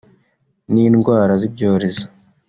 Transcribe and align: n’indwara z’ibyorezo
n’indwara 0.73 1.31
z’ibyorezo 1.41 2.05